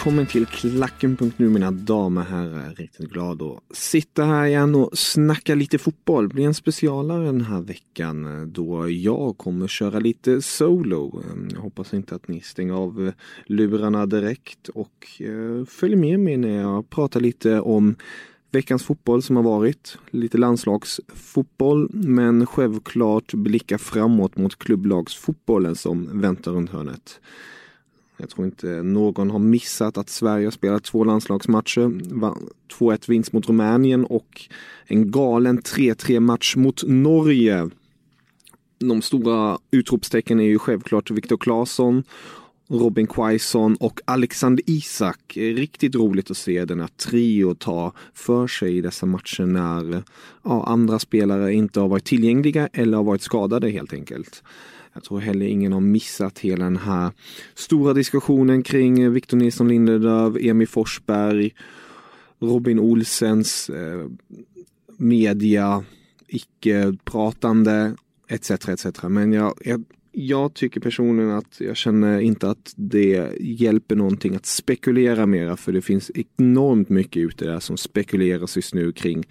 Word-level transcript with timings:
Välkommen 0.00 0.26
till 0.26 0.46
Klacken.nu 0.46 1.48
mina 1.48 1.70
damer 1.70 2.20
och 2.20 2.26
herrar. 2.26 2.74
Riktigt 2.74 3.10
glad 3.10 3.42
att 3.42 3.76
sitta 3.76 4.24
här 4.24 4.46
igen 4.46 4.74
och 4.74 4.98
snacka 4.98 5.54
lite 5.54 5.78
fotboll. 5.78 6.28
Det 6.28 6.34
blir 6.34 6.46
en 6.46 6.54
specialare 6.54 7.24
den 7.24 7.40
här 7.40 7.60
veckan 7.60 8.50
då 8.52 8.90
jag 8.90 9.38
kommer 9.38 9.68
köra 9.68 9.98
lite 9.98 10.42
solo. 10.42 11.22
Ehm, 11.32 11.48
jag 11.52 11.60
hoppas 11.60 11.94
inte 11.94 12.14
att 12.14 12.28
ni 12.28 12.40
stänger 12.40 12.74
av 12.74 13.12
lurarna 13.46 14.06
direkt 14.06 14.68
och 14.68 15.06
eh, 15.18 15.64
följer 15.64 15.96
med 15.96 16.20
mig 16.20 16.36
när 16.36 16.60
jag 16.60 16.90
pratar 16.90 17.20
lite 17.20 17.60
om 17.60 17.96
veckans 18.50 18.82
fotboll 18.84 19.22
som 19.22 19.36
har 19.36 19.42
varit. 19.42 19.98
Lite 20.10 20.38
landslagsfotboll 20.38 21.88
men 21.92 22.46
självklart 22.46 23.34
blicka 23.34 23.78
framåt 23.78 24.36
mot 24.36 24.58
klubblagsfotbollen 24.58 25.76
som 25.76 26.20
väntar 26.20 26.52
runt 26.52 26.70
hörnet. 26.70 27.20
Jag 28.20 28.30
tror 28.30 28.46
inte 28.46 28.66
någon 28.82 29.30
har 29.30 29.38
missat 29.38 29.98
att 29.98 30.08
Sverige 30.08 30.46
har 30.46 30.50
spelat 30.50 30.84
två 30.84 31.04
landslagsmatcher. 31.04 31.90
2-1 32.78 33.10
vinst 33.10 33.32
mot 33.32 33.48
Rumänien 33.48 34.04
och 34.04 34.48
en 34.86 35.10
galen 35.10 35.60
3-3 35.60 36.20
match 36.20 36.56
mot 36.56 36.82
Norge. 36.86 37.70
De 38.78 39.02
stora 39.02 39.58
utropstecken 39.70 40.40
är 40.40 40.44
ju 40.44 40.58
självklart 40.58 41.10
Viktor 41.10 41.36
Claesson, 41.36 42.02
Robin 42.68 43.06
Quaison 43.06 43.76
och 43.80 44.00
Alexander 44.04 44.64
Isak. 44.66 45.36
Riktigt 45.36 45.94
roligt 45.94 46.30
att 46.30 46.36
se 46.36 46.64
denna 46.64 46.88
trio 46.88 47.54
ta 47.54 47.92
för 48.14 48.46
sig 48.46 48.76
i 48.76 48.80
dessa 48.80 49.06
matcher 49.06 49.46
när 49.46 50.02
ja, 50.44 50.64
andra 50.66 50.98
spelare 50.98 51.52
inte 51.52 51.80
har 51.80 51.88
varit 51.88 52.04
tillgängliga 52.04 52.68
eller 52.72 52.96
har 52.96 53.04
varit 53.04 53.22
skadade 53.22 53.70
helt 53.70 53.92
enkelt. 53.92 54.42
Jag 54.92 55.04
tror 55.04 55.20
heller 55.20 55.46
ingen 55.46 55.72
har 55.72 55.80
missat 55.80 56.38
hela 56.38 56.64
den 56.64 56.76
här 56.76 57.12
stora 57.54 57.94
diskussionen 57.94 58.62
kring 58.62 59.00
eh, 59.00 59.10
Victor 59.10 59.36
Nilsson 59.36 59.68
Lindelöf, 59.68 60.36
Emil 60.40 60.68
Forsberg, 60.68 61.54
Robin 62.38 62.78
Olsens 62.78 63.70
eh, 63.70 64.06
media, 64.96 65.84
icke-pratande 66.26 67.94
etc. 68.28 68.50
etc. 68.50 69.02
Men 69.02 69.32
jag, 69.32 69.54
jag, 69.64 69.84
jag 70.12 70.54
tycker 70.54 70.80
personligen 70.80 71.30
att 71.30 71.60
jag 71.60 71.76
känner 71.76 72.20
inte 72.20 72.50
att 72.50 72.72
det 72.76 73.32
hjälper 73.40 73.96
någonting 73.96 74.34
att 74.34 74.46
spekulera 74.46 75.26
mera 75.26 75.56
för 75.56 75.72
det 75.72 75.82
finns 75.82 76.10
enormt 76.14 76.88
mycket 76.88 77.20
ute 77.20 77.44
där 77.44 77.60
som 77.60 77.76
spekuleras 77.76 78.56
just 78.56 78.74
nu 78.74 78.92
kring 78.92 79.24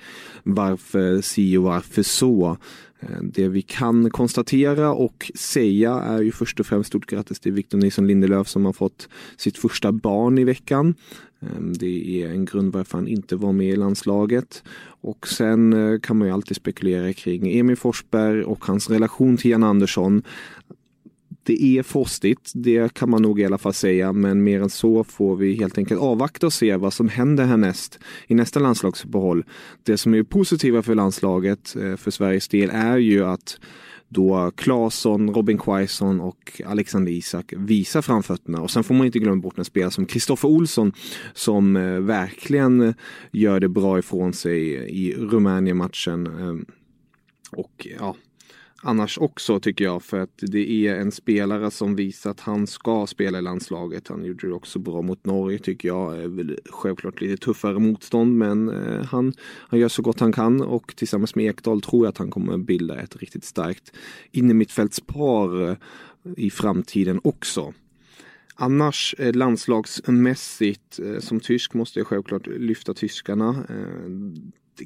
varför 0.44 1.22
si 1.22 1.58
och 1.58 1.64
varför 1.64 2.04
så. 2.04 2.58
Eh, 3.00 3.22
det 3.22 3.48
vi 3.48 3.62
kan 3.62 4.10
konstatera 4.10 4.94
och 4.94 5.32
säga 5.36 5.94
är 5.94 6.22
ju 6.22 6.32
först 6.32 6.60
och 6.60 6.66
främst 6.66 6.88
stort 6.88 7.06
grattis 7.06 7.40
till 7.40 7.52
Victor 7.52 7.78
Nilsson 7.78 8.08
Lindelöf 8.08 8.48
som 8.48 8.66
har 8.66 8.74
fått 8.74 9.10
sitt 9.38 9.58
första 9.58 9.92
barn 9.92 10.38
i 10.38 10.44
veckan. 10.44 10.96
Ehm, 11.42 11.74
det 11.74 12.24
är 12.24 12.30
en 12.30 12.46
grund 12.46 12.74
varför 12.74 12.98
han 12.98 13.08
inte 13.08 13.36
var 13.36 13.54
med 13.54 13.70
i 13.70 13.76
landslaget. 13.76 14.64
Och 15.02 15.28
sen 15.28 15.74
eh, 15.74 16.00
kan 16.00 16.18
man 16.18 16.28
ju 16.28 16.34
alltid 16.34 16.58
spekulera 16.58 17.14
kring 17.14 17.60
Emil 17.60 17.78
Forsberg 17.78 18.44
och 18.44 18.66
hans 18.66 18.90
relation 18.90 19.38
till 19.38 19.52
Jan 19.52 19.64
Andersson. 19.64 20.24
Det 21.44 21.64
är 21.64 21.84
frostigt, 21.84 22.52
det 22.56 22.94
kan 22.94 23.10
man 23.10 23.22
nog 23.22 23.40
i 23.40 23.46
alla 23.46 23.58
fall 23.58 23.74
säga, 23.74 24.14
men 24.14 24.44
mer 24.44 24.62
än 24.62 24.70
så 24.70 25.04
får 25.04 25.36
vi 25.36 25.54
helt 25.54 25.78
enkelt 25.78 26.02
avvakta 26.02 26.46
och 26.46 26.54
se 26.54 26.76
vad 26.76 26.94
som 26.94 27.10
händer 27.10 27.46
härnäst 27.46 28.00
i 28.28 28.36
nästa 28.36 28.60
landslagsuppehåll. 28.60 29.46
Det 29.84 29.98
som 29.98 30.14
är 30.14 30.24
positiva 30.24 30.82
för 30.82 30.96
landslaget 30.96 31.76
eh, 31.76 31.96
för 31.96 32.12
Sveriges 32.12 32.48
del 32.48 32.70
är 32.70 32.98
ju 32.98 33.26
att 33.26 33.60
då 34.10 34.52
Claesson, 34.56 35.34
Robin 35.34 35.58
Quaison 35.58 36.22
och 36.22 36.62
Alexander 36.66 37.12
Isak 37.12 37.54
visar 37.58 38.02
framfötterna. 38.02 38.62
Och 38.62 38.72
sen 38.72 38.84
får 38.84 38.96
man 38.96 39.06
inte 39.06 39.20
glömma 39.20 39.42
bort 39.42 39.58
en 39.58 39.66
spelare 39.66 39.92
som 39.92 40.06
Kristoffer 40.06 40.48
Olsson 40.48 40.92
som 41.34 41.76
eh, 41.76 42.00
verkligen 42.00 42.82
eh, 42.82 42.94
gör 43.32 43.60
det 43.60 43.70
bra 43.70 44.00
ifrån 44.00 44.34
sig 44.34 44.60
i 44.90 45.16
Rumänien-matchen. 45.16 46.28
Eh, 46.28 46.76
och 47.52 47.88
ja, 48.00 48.16
annars 48.82 49.18
också 49.18 49.60
tycker 49.60 49.86
jag 49.86 50.04
för 50.04 50.20
att 50.20 50.38
det 50.38 50.88
är 50.88 50.96
en 50.96 51.12
spelare 51.12 51.72
som 51.72 51.96
visar 51.96 52.32
att 52.32 52.40
han 52.40 52.68
ska 52.68 53.08
spela 53.08 53.38
i 53.38 53.42
landslaget. 53.42 54.08
Han 54.08 54.26
gjorde 54.26 54.48
det 54.48 54.54
också 54.54 54.80
bra 54.80 55.02
mot 55.02 55.26
Norge 55.26 55.60
tycker 55.60 55.88
jag. 55.88 56.24
Eh, 56.24 56.30
självklart 56.70 57.22
lite 57.22 57.46
tuffare 57.46 57.80
motstånd 57.80 58.38
men 58.38 58.70
eh, 58.70 59.06
han, 59.06 59.34
han 59.42 59.80
gör 59.80 59.88
så 59.88 60.02
gott 60.02 60.20
han 60.20 60.32
kan 60.32 60.62
och 60.62 60.94
tillsammans 60.96 61.36
med 61.36 61.46
Ekdal 61.46 61.82
tror 61.82 62.06
jag 62.06 62.10
att 62.10 62.18
han 62.18 62.32
kommer 62.32 62.58
bilda 62.58 63.00
ett 63.00 63.16
riktigt 63.16 63.44
starkt 63.44 63.92
innermittfältspar 64.32 65.70
eh, 65.70 65.78
i 66.38 66.50
framtiden 66.50 67.22
också. 67.24 67.74
Annars 68.62 69.16
landslagsmässigt 69.20 71.00
som 71.20 71.40
tysk 71.40 71.74
måste 71.74 72.00
jag 72.00 72.08
självklart 72.08 72.48
lyfta 72.48 72.94
tyskarna 72.94 73.66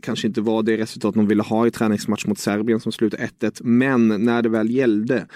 kanske 0.02 0.28
inte 0.28 0.42
var 0.42 0.64
det 0.64 0.78
resultat 0.78 1.16
de 1.16 1.28
ville 1.28 1.44
ha 1.44 1.68
i 1.68 1.72
träningsmatch 1.72 2.26
mot 2.26 2.40
Serbien 2.40 2.80
som 2.80 2.92
slutade 2.92 3.30
1-1. 3.40 3.62
Men 3.64 4.08
när 4.08 4.42
det 4.42 4.50
väl 4.50 4.72
gällde 4.72 5.28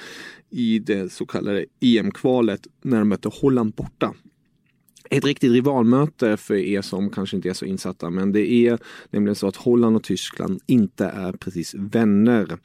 i 0.49 0.79
det 0.79 1.11
så 1.11 1.25
kallade 1.25 1.65
EM-kvalet 1.81 2.67
när 2.81 2.99
de 2.99 3.09
mötte 3.09 3.29
Holland 3.41 3.73
borta. 3.73 4.13
Ett 5.09 5.25
riktigt 5.25 5.51
rivalmöte 5.51 6.37
för 6.37 6.55
er 6.55 6.81
som 6.81 7.09
kanske 7.09 7.35
inte 7.35 7.49
är 7.49 7.53
så 7.53 7.65
insatta 7.65 8.09
men 8.09 8.31
det 8.31 8.51
är 8.51 8.79
nämligen 9.09 9.35
så 9.35 9.47
att 9.47 9.55
Holland 9.55 9.95
och 9.95 10.03
Tyskland 10.03 10.61
inte 10.65 11.05
är 11.05 11.31
precis 11.31 11.73
vänner. 11.73 12.57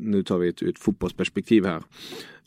Nu 0.00 0.22
tar 0.22 0.38
vi 0.38 0.48
ett, 0.48 0.62
ett 0.62 0.78
fotbollsperspektiv 0.78 1.64
här. 1.64 1.82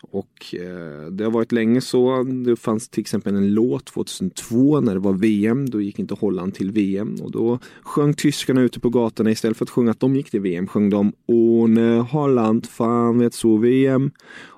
Och 0.02 0.56
eh, 0.56 1.12
det 1.12 1.24
har 1.24 1.32
varit 1.32 1.52
länge 1.52 1.82
så. 1.82 2.24
Det 2.24 2.56
fanns 2.56 2.90
till 2.90 3.02
exempel 3.02 3.36
en 3.36 3.54
låt 3.54 3.86
2002 3.86 4.82
när 4.82 4.94
det 4.94 5.00
var 5.00 5.14
VM. 5.14 5.70
Då 5.70 5.82
gick 5.82 6.00
inte 6.00 6.14
Holland 6.14 6.54
till 6.54 6.72
VM 6.72 7.16
och 7.22 7.32
då 7.32 7.60
sjöng 7.82 8.14
tyskarna 8.14 8.62
ute 8.62 8.80
på 8.80 8.90
gatorna 8.90 9.32
istället 9.32 9.58
för 9.58 9.66
att 9.66 9.70
sjunga 9.70 9.92
att 9.92 10.00
de 10.00 10.16
gick 10.16 10.32
till 10.32 10.42
VM 10.42 10.68
sjöng 10.68 10.90
de 10.90 11.14
Åne 11.26 11.98
Holland 12.00 12.66
fan 12.66 13.20
vet 13.20 13.34
så 13.34 13.58
VM. 13.58 14.12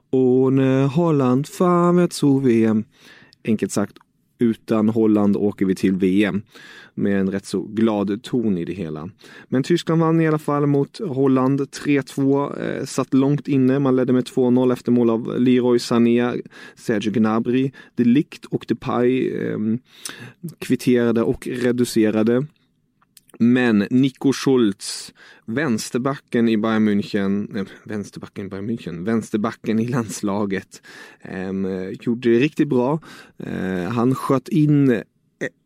Åne 0.09 0.85
Holland 0.85 1.47
fan 1.47 1.95
vet 1.95 2.13
så 2.13 2.39
VM. 2.39 2.83
Enkelt 3.45 3.71
sagt 3.71 3.97
utan 4.41 4.89
Holland 4.89 5.38
åker 5.38 5.65
vi 5.65 5.75
till 5.75 5.93
VM 5.93 6.41
med 6.93 7.19
en 7.19 7.31
rätt 7.31 7.45
så 7.45 7.61
glad 7.61 8.23
ton 8.23 8.57
i 8.57 8.65
det 8.65 8.73
hela. 8.73 9.09
Men 9.47 9.63
Tyskland 9.63 10.01
vann 10.01 10.21
i 10.21 10.27
alla 10.27 10.39
fall 10.39 10.65
mot 10.65 10.99
Holland 10.99 11.61
3-2, 11.61 12.59
eh, 12.59 12.85
satt 12.85 13.13
långt 13.13 13.47
inne. 13.47 13.79
Man 13.79 13.95
ledde 13.95 14.13
med 14.13 14.25
2-0 14.25 14.73
efter 14.73 14.91
mål 14.91 15.09
av 15.09 15.39
Leroy 15.39 15.79
Sané, 15.79 16.33
Sergio 16.75 17.11
Gnabry, 17.11 17.71
De 17.95 18.03
Ligt 18.03 18.45
och 18.45 18.65
Depay 18.67 19.29
eh, 19.29 19.57
kvitterade 20.59 21.23
och 21.23 21.47
reducerade. 21.47 22.45
Men 23.43 23.88
Nico 23.89 24.33
Schultz, 24.33 25.13
vänsterbacken 25.47 26.47
i 26.47 26.57
Bayern 26.57 26.83
München, 26.83 27.55
äh, 27.55 27.65
vänsterbacken 27.85 28.45
i 28.45 28.49
Bayern 28.49 28.65
München, 28.67 29.03
vänsterbacken 29.03 29.79
i 29.79 29.88
landslaget, 29.88 30.81
äh, 31.23 31.89
gjorde 31.89 32.29
det 32.29 32.39
riktigt 32.39 32.69
bra. 32.69 32.99
Äh, 33.39 33.89
han 33.89 34.13
sköt 34.13 34.47
in 34.49 35.01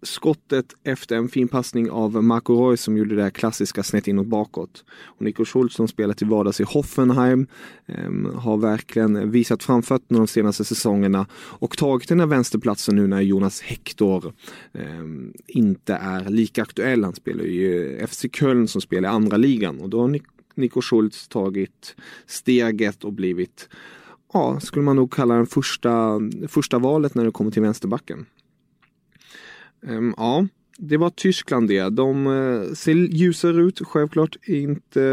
skottet 0.02 0.76
efter 0.84 1.16
en 1.16 1.30
fin 1.30 1.48
passning 1.48 1.92
av 1.92 2.24
Marco 2.24 2.70
Reus 2.70 2.82
som 2.82 2.98
gjorde 2.98 3.16
det 3.16 3.24
här 3.24 3.30
klassiska 3.30 3.84
snett 3.84 4.08
inåt 4.08 4.28
bakåt. 4.28 4.86
Och 4.90 5.22
Nico 5.22 5.46
Schultz 5.46 5.76
som 5.76 5.88
spelar 5.88 6.14
till 6.14 6.28
vardags 6.28 6.60
i 6.60 6.64
Hoffenheim 6.64 7.48
eh, 7.86 8.12
har 8.36 8.58
verkligen 8.58 9.32
visat 9.32 9.64
framfötterna 9.64 10.20
de 10.20 10.28
senaste 10.28 10.66
säsongerna 10.66 11.28
och 11.34 11.78
tagit 11.78 12.10
den 12.10 12.20
här 12.20 12.28
vänsterplatsen 12.28 12.96
nu 12.96 13.08
när 13.08 13.22
Jonas 13.22 13.62
Hector 13.62 14.34
eh, 14.74 15.06
inte 15.48 15.94
är 15.94 16.30
lika 16.30 16.62
aktuell. 16.62 17.04
Han 17.04 17.16
spelar 17.16 17.44
ju 17.44 18.08
FC 18.08 18.26
Köln 18.34 18.68
som 18.68 18.82
spelar 18.82 19.10
i 19.10 19.12
andra 19.12 19.38
ligan 19.38 19.82
och 19.82 19.90
då 19.90 20.02
har 20.02 20.20
Nico 20.56 20.82
Schultz 20.82 21.28
tagit 21.28 21.96
steget 22.26 23.04
och 23.04 23.14
blivit 23.14 23.70
ja, 24.34 24.60
skulle 24.60 24.86
man 24.86 24.96
nog 24.96 25.14
kalla 25.14 25.36
den 25.36 25.48
första, 25.48 26.20
första 26.48 26.80
valet 26.80 27.16
när 27.16 27.26
det 27.26 27.32
kommer 27.32 27.52
till 27.52 27.62
vänsterbacken. 27.62 28.26
Ehm, 29.88 30.14
ja, 30.18 30.48
det 30.78 30.98
var 30.98 31.10
Tyskland 31.10 31.68
det. 31.68 31.90
De 31.90 32.28
eh, 32.28 32.74
ser 32.74 32.94
ljusare 32.94 33.62
ut, 33.62 33.82
självklart 33.88 34.38
inte 34.48 35.04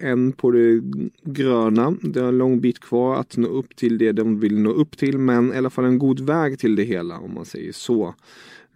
eh, 0.00 0.10
än 0.10 0.32
på 0.32 0.50
det 0.50 0.80
gröna. 1.22 1.96
Det 2.02 2.20
är 2.20 2.28
en 2.28 2.38
lång 2.38 2.60
bit 2.60 2.80
kvar 2.80 3.16
att 3.16 3.36
nå 3.36 3.48
upp 3.48 3.76
till 3.76 3.98
det 3.98 4.12
de 4.12 4.40
vill 4.40 4.58
nå 4.58 4.70
upp 4.70 4.96
till, 4.96 5.18
men 5.18 5.52
i 5.52 5.56
alla 5.56 5.70
fall 5.70 5.84
en 5.84 5.98
god 5.98 6.20
väg 6.20 6.58
till 6.58 6.76
det 6.76 6.84
hela 6.84 7.18
om 7.18 7.34
man 7.34 7.44
säger 7.44 7.72
så. 7.72 8.14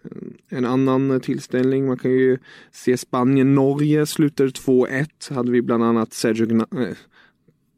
Ehm, 0.03 0.33
en 0.49 0.65
annan 0.65 1.19
tillställning, 1.19 1.85
man 1.85 1.97
kan 1.97 2.11
ju 2.11 2.37
se 2.71 2.97
Spanien-Norge 2.97 4.05
slutade 4.05 4.49
2-1. 4.49 5.33
Hade 5.33 5.51
vi 5.51 5.61
bland 5.61 5.83
annat 5.83 6.13
Sergio 6.13 6.45
Gna 6.45 6.67
eh, 6.71 6.97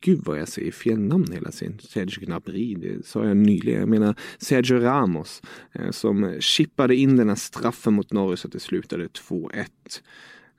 Gud 0.06 0.22
vad 0.26 0.40
jag 0.40 0.48
säger 0.48 0.72
fel 0.72 1.00
namn 1.00 1.32
hela 1.32 1.52
tiden. 1.52 1.80
Sergio 1.80 2.26
Gnabry, 2.26 2.76
det 2.76 3.06
sa 3.06 3.26
jag 3.26 3.38
nyligen. 3.38 3.80
Jag 3.80 3.90
menar 3.90 4.16
Sergio 4.38 4.80
Ramos 4.80 5.42
eh, 5.72 5.92
som 5.92 6.38
chippade 6.40 6.96
in 6.96 7.16
den 7.16 7.30
här 7.30 7.36
straffen 7.36 7.94
mot 7.94 8.12
Norge 8.12 8.38
så 8.38 8.48
att 8.48 8.54
det 8.54 8.60
slutade 8.60 9.08
2-1. 9.08 9.66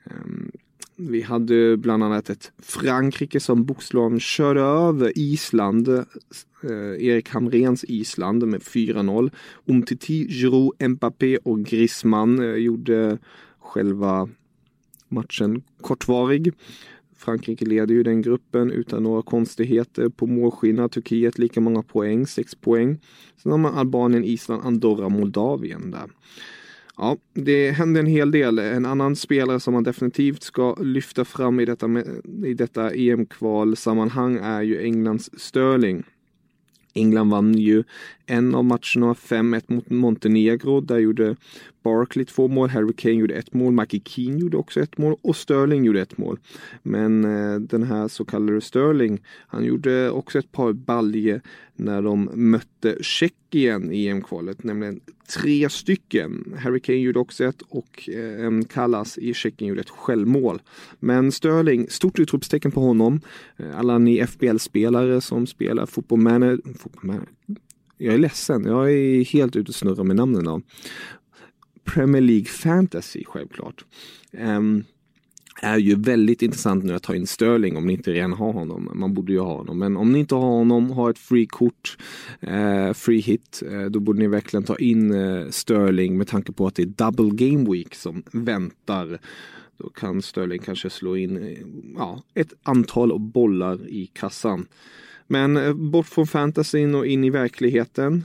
Ehm, 0.04 0.50
vi 0.96 1.22
hade 1.22 1.76
bland 1.76 2.04
annat 2.04 2.30
ett 2.30 2.52
Frankrike 2.58 3.40
som 3.40 3.64
bokstavligen 3.64 4.20
körde 4.20 4.60
över 4.60 5.12
Island. 5.18 5.88
Eh, 5.88 6.04
Erik 6.98 7.28
Hamrens 7.28 7.84
Island 7.84 8.46
med 8.46 8.62
4-0. 8.62 9.30
Umtiti, 9.66 10.28
Giroud, 10.28 10.90
Mbappé 10.90 11.36
och 11.36 11.64
Griezmann 11.64 12.38
eh, 12.38 12.54
gjorde 12.54 13.18
själva 13.58 14.28
matchen 15.08 15.62
kortvarig. 15.80 16.52
Frankrike 17.16 17.64
leder 17.64 17.94
ju 17.94 18.02
den 18.02 18.22
gruppen 18.22 18.70
utan 18.70 19.02
några 19.02 19.22
konstigheter. 19.22 20.08
På 20.08 20.26
målskillnad 20.26 20.92
Turkiet 20.92 21.38
lika 21.38 21.60
många 21.60 21.82
poäng, 21.82 22.26
6 22.26 22.54
poäng. 22.54 22.98
Sen 23.42 23.52
har 23.52 23.58
man 23.58 23.74
Albanien, 23.74 24.24
Island, 24.24 24.62
Andorra, 24.64 25.08
Moldavien 25.08 25.90
där. 25.90 26.10
Ja, 26.96 27.16
det 27.34 27.70
händer 27.70 28.00
en 28.00 28.06
hel 28.06 28.30
del. 28.30 28.58
En 28.58 28.86
annan 28.86 29.16
spelare 29.16 29.60
som 29.60 29.74
man 29.74 29.84
definitivt 29.84 30.42
ska 30.42 30.74
lyfta 30.74 31.24
fram 31.24 31.60
i 31.60 31.64
detta, 31.64 31.88
i 32.44 32.54
detta 32.54 32.90
EM-kvalsammanhang 32.90 34.38
är 34.42 34.62
ju 34.62 34.82
Englands 34.82 35.30
Sterling. 35.40 36.04
England 36.94 37.30
vann 37.30 37.58
ju 37.58 37.84
en 38.26 38.54
av 38.54 38.64
matcherna 38.64 39.14
5-1 39.14 39.62
mot 39.66 39.90
Montenegro. 39.90 40.80
Där 40.80 40.98
gjorde 40.98 41.36
Barkley 41.86 42.24
två 42.24 42.48
mål, 42.48 42.68
Harry 42.68 42.92
Kane 42.92 43.14
gjorde 43.14 43.34
ett 43.34 43.54
mål, 43.54 43.72
Mikey 43.72 44.00
Keane 44.04 44.38
gjorde 44.38 44.56
också 44.56 44.80
ett 44.80 44.98
mål 44.98 45.16
och 45.22 45.36
Sterling 45.36 45.84
gjorde 45.84 46.00
ett 46.00 46.18
mål. 46.18 46.38
Men 46.82 47.24
eh, 47.24 47.60
den 47.60 47.82
här 47.82 48.08
så 48.08 48.24
kallade 48.24 48.60
Sterling, 48.60 49.22
han 49.46 49.64
gjorde 49.64 50.10
också 50.10 50.38
ett 50.38 50.52
par 50.52 50.72
balje 50.72 51.40
när 51.76 52.02
de 52.02 52.30
mötte 52.34 52.96
Tjeckien 53.00 53.92
i 53.92 54.06
EM-kvalet, 54.06 54.64
nämligen 54.64 55.00
tre 55.34 55.68
stycken. 55.68 56.54
Harry 56.58 56.80
Kane 56.80 56.98
gjorde 56.98 57.18
också 57.18 57.44
ett 57.44 57.62
och 57.68 58.08
eh, 58.08 58.62
Kallas 58.68 59.18
i 59.18 59.34
Tjeckien 59.34 59.68
gjorde 59.68 59.80
ett 59.80 59.90
självmål. 59.90 60.62
Men 60.98 61.32
Sterling, 61.32 61.86
stort 61.88 62.18
utropstecken 62.18 62.70
på 62.70 62.80
honom. 62.80 63.20
Eh, 63.56 63.78
alla 63.78 63.98
ni 63.98 64.26
FBL-spelare 64.26 65.20
som 65.20 65.46
spelar 65.46 65.86
fotboll 65.86 66.20
manager, 66.20 66.60
jag 67.98 68.14
är 68.14 68.18
ledsen, 68.18 68.64
jag 68.64 68.92
är 68.92 69.24
helt 69.24 69.56
ute 69.56 69.68
och 69.68 69.74
snurrar 69.74 70.04
med 70.04 70.16
namnen. 70.16 70.62
Premier 71.86 72.22
League 72.22 72.46
Fantasy 72.46 73.24
självklart. 73.24 73.84
Um, 74.32 74.84
är 75.62 75.78
ju 75.78 75.94
väldigt 75.94 76.42
intressant 76.42 76.84
nu 76.84 76.94
att 76.94 77.02
ta 77.02 77.14
in 77.14 77.26
Sterling 77.26 77.76
om 77.76 77.86
ni 77.86 77.92
inte 77.92 78.12
redan 78.12 78.32
har 78.32 78.52
honom. 78.52 78.90
Man 78.94 79.14
borde 79.14 79.32
ju 79.32 79.38
ha 79.38 79.56
honom. 79.56 79.78
Men 79.78 79.96
om 79.96 80.12
ni 80.12 80.18
inte 80.18 80.34
har 80.34 80.42
honom, 80.42 80.90
har 80.90 81.10
ett 81.10 81.18
free 81.18 81.46
kort, 81.46 81.98
eh, 82.40 82.92
free 82.92 83.20
hit, 83.20 83.62
eh, 83.70 83.84
då 83.84 84.00
borde 84.00 84.18
ni 84.18 84.26
verkligen 84.26 84.64
ta 84.64 84.76
in 84.76 85.14
eh, 85.14 85.48
Sterling 85.50 86.18
med 86.18 86.28
tanke 86.28 86.52
på 86.52 86.66
att 86.66 86.74
det 86.74 86.82
är 86.82 86.86
double 86.86 87.46
game 87.46 87.70
week 87.70 87.94
som 87.94 88.22
väntar. 88.32 89.18
Då 89.78 89.88
kan 89.88 90.22
Sterling 90.22 90.58
kanske 90.58 90.90
slå 90.90 91.16
in 91.16 91.36
eh, 91.36 91.58
ja, 91.96 92.22
ett 92.34 92.52
antal 92.62 93.20
bollar 93.20 93.88
i 93.88 94.06
kassan. 94.06 94.66
Men 95.26 95.56
eh, 95.56 95.72
bort 95.72 96.06
från 96.06 96.26
fantasin 96.26 96.94
och 96.94 97.06
in 97.06 97.24
i 97.24 97.30
verkligheten. 97.30 98.24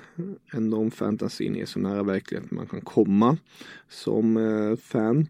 Ändå 0.54 0.78
om 0.78 0.92
fantasin 0.92 1.56
är 1.56 1.66
så 1.66 1.80
nära 1.80 2.04
verkligheten 2.04 2.58
man 2.58 2.68
kan 2.68 2.82
komma 2.82 3.38
som 3.90 4.38
eh, 4.38 4.78
fan. 4.78 5.28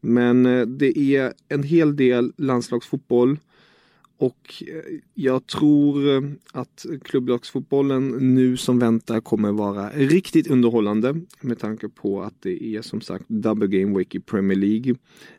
Men 0.00 0.46
eh, 0.46 0.66
det 0.66 0.98
är 0.98 1.32
en 1.48 1.62
hel 1.62 1.96
del 1.96 2.32
landslagsfotboll 2.36 3.38
och 4.18 4.64
eh, 4.66 4.98
jag 5.14 5.46
tror 5.46 6.16
eh, 6.16 6.22
att 6.52 6.86
klubblagsfotbollen 7.04 8.08
nu 8.34 8.56
som 8.56 8.78
väntar 8.78 9.20
kommer 9.20 9.52
vara 9.52 9.90
riktigt 9.90 10.46
underhållande 10.46 11.20
med 11.40 11.58
tanke 11.58 11.88
på 11.88 12.22
att 12.22 12.34
det 12.40 12.64
är 12.64 12.82
som 12.82 13.00
sagt 13.00 13.24
double 13.28 13.66
game 13.66 13.98
week 13.98 14.14
i 14.14 14.20
Premier 14.20 14.58
League. 14.58 14.94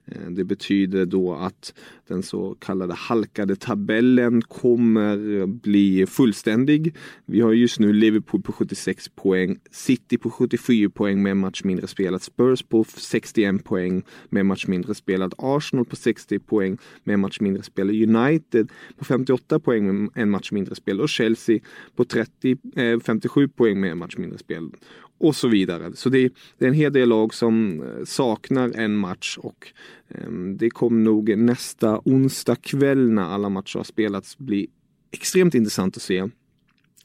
Eh, 0.05 0.29
det 0.29 0.43
betyder 0.43 1.05
då 1.05 1.33
att 1.33 1.73
den 2.07 2.23
så 2.23 2.55
kallade 2.59 2.93
halkade 2.93 3.55
tabellen 3.55 4.41
kommer 4.41 5.45
bli 5.45 6.05
fullständig. 6.05 6.95
Vi 7.25 7.41
har 7.41 7.53
just 7.53 7.79
nu 7.79 7.93
Liverpool 7.93 8.41
på 8.41 8.51
76 8.51 9.09
poäng, 9.09 9.59
City 9.71 10.17
på 10.17 10.29
74 10.29 10.89
poäng 10.89 11.23
med 11.23 11.31
en 11.31 11.37
match 11.37 11.63
mindre 11.63 11.87
spelat, 11.87 12.23
Spurs 12.23 12.63
på 12.63 12.85
61 12.97 13.63
poäng 13.63 14.03
med 14.29 14.41
en 14.41 14.47
match 14.47 14.67
mindre 14.67 14.95
spelat, 14.95 15.33
Arsenal 15.37 15.85
på 15.85 15.95
60 15.95 16.39
poäng 16.39 16.77
med 17.03 17.13
en 17.13 17.19
match 17.19 17.39
mindre 17.39 17.63
spelat, 17.63 17.95
United 17.95 18.68
på 18.97 19.05
58 19.05 19.59
poäng 19.59 20.01
med 20.01 20.09
en 20.15 20.29
match 20.29 20.51
mindre 20.51 20.75
spel 20.75 21.01
och 21.01 21.09
Chelsea 21.09 21.59
på 21.95 22.05
30, 22.05 22.57
eh, 22.75 22.99
57 22.99 23.47
poäng 23.47 23.79
med 23.79 23.91
en 23.91 23.97
match 23.97 24.17
mindre 24.17 24.37
spel 24.37 24.69
och 25.17 25.35
så 25.35 25.47
vidare. 25.47 25.91
Så 25.95 26.09
det, 26.09 26.29
det, 26.57 26.65
är 26.65 26.69
en 26.69 26.75
hel 26.75 26.93
del 26.93 27.09
lag 27.09 27.33
som 27.33 27.81
eh, 27.81 28.05
saknar 28.05 28.71
en 28.75 28.95
match 28.95 29.37
och 29.37 29.67
eh, 30.07 30.31
det 30.31 30.69
kommer 30.69 31.01
nog 31.01 31.37
nästa 31.37 32.01
onsdag 32.05 32.55
kväll 32.55 33.11
när 33.11 33.23
alla 33.23 33.49
matcher 33.49 33.77
har 33.79 33.83
spelats 33.83 34.37
bli 34.37 34.67
extremt 35.11 35.55
intressant 35.55 35.97
att 35.97 36.03
se 36.03 36.29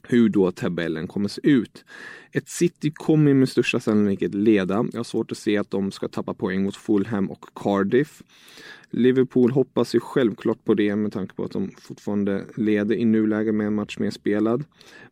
hur 0.07 0.29
då 0.29 0.51
tabellen 0.51 1.07
kommer 1.07 1.29
se 1.29 1.41
ut. 1.43 1.85
Ett 2.31 2.49
City 2.49 2.91
kommer 2.91 3.33
med 3.33 3.49
största 3.49 3.79
sannolikhet 3.79 4.33
leda. 4.33 4.85
Jag 4.91 4.99
har 4.99 5.03
svårt 5.03 5.31
att 5.31 5.37
se 5.37 5.57
att 5.57 5.71
de 5.71 5.91
ska 5.91 6.07
tappa 6.07 6.33
poäng 6.33 6.63
mot 6.63 6.75
Fulham 6.75 7.31
och 7.31 7.45
Cardiff. 7.55 8.23
Liverpool 8.95 9.51
hoppas 9.51 9.95
ju 9.95 9.99
självklart 9.99 10.65
på 10.65 10.73
det 10.73 10.95
med 10.95 11.11
tanke 11.11 11.35
på 11.35 11.43
att 11.43 11.51
de 11.51 11.71
fortfarande 11.81 12.45
leder 12.57 12.95
i 12.95 13.05
nuläget 13.05 13.55
med 13.55 13.67
en 13.67 13.75
match 13.75 13.97
mer 13.97 14.11
spelad. 14.11 14.63